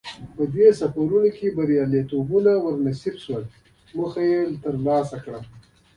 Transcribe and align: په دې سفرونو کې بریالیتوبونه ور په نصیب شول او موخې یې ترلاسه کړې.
په 0.35 0.43
دې 0.55 0.67
سفرونو 0.79 1.21
کې 1.37 1.55
بریالیتوبونه 1.57 2.51
ور 2.63 2.75
په 2.79 2.83
نصیب 2.87 3.15
شول 3.23 3.43
او 3.49 3.51
موخې 3.95 4.23
یې 4.31 4.39
ترلاسه 4.63 5.17
کړې. 5.23 5.41